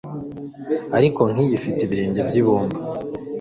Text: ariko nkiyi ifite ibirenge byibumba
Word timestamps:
ariko 0.97 1.21
nkiyi 1.31 1.53
ifite 1.57 1.79
ibirenge 1.83 2.19
byibumba 2.27 2.79